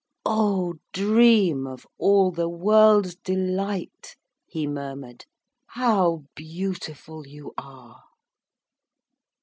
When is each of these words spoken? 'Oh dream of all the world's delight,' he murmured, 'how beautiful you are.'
'Oh 0.25 0.73
dream 0.93 1.67
of 1.67 1.85
all 1.99 2.31
the 2.31 2.49
world's 2.49 3.15
delight,' 3.17 4.15
he 4.47 4.65
murmured, 4.65 5.27
'how 5.67 6.23
beautiful 6.33 7.27
you 7.27 7.53
are.' 7.55 8.01